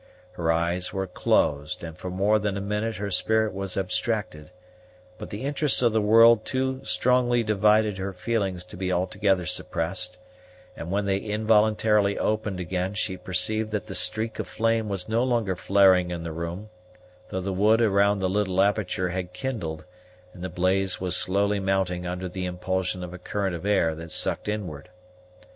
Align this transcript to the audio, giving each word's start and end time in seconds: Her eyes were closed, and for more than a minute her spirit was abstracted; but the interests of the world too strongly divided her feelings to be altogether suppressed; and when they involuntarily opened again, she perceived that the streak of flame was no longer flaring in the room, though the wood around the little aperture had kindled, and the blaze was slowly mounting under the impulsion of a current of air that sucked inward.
Her 0.31 0.51
eyes 0.51 0.91
were 0.91 1.05
closed, 1.05 1.83
and 1.83 1.95
for 1.95 2.09
more 2.09 2.39
than 2.39 2.57
a 2.57 2.59
minute 2.59 2.95
her 2.95 3.11
spirit 3.11 3.53
was 3.53 3.77
abstracted; 3.77 4.49
but 5.19 5.29
the 5.29 5.43
interests 5.43 5.83
of 5.83 5.93
the 5.93 6.01
world 6.01 6.43
too 6.43 6.83
strongly 6.83 7.43
divided 7.43 7.99
her 7.99 8.11
feelings 8.11 8.65
to 8.65 8.75
be 8.77 8.91
altogether 8.91 9.45
suppressed; 9.45 10.17
and 10.75 10.89
when 10.89 11.05
they 11.05 11.19
involuntarily 11.19 12.17
opened 12.17 12.59
again, 12.59 12.95
she 12.95 13.15
perceived 13.15 13.69
that 13.73 13.85
the 13.85 13.93
streak 13.93 14.39
of 14.39 14.47
flame 14.47 14.89
was 14.89 15.07
no 15.07 15.23
longer 15.23 15.55
flaring 15.55 16.09
in 16.09 16.23
the 16.23 16.31
room, 16.31 16.71
though 17.29 17.39
the 17.41 17.53
wood 17.53 17.79
around 17.79 18.21
the 18.21 18.27
little 18.27 18.59
aperture 18.59 19.09
had 19.09 19.33
kindled, 19.33 19.85
and 20.33 20.43
the 20.43 20.49
blaze 20.49 20.99
was 20.99 21.15
slowly 21.15 21.59
mounting 21.59 22.07
under 22.07 22.27
the 22.27 22.45
impulsion 22.45 23.03
of 23.03 23.13
a 23.13 23.19
current 23.19 23.55
of 23.55 23.67
air 23.67 23.93
that 23.93 24.09
sucked 24.09 24.47
inward. 24.47 24.89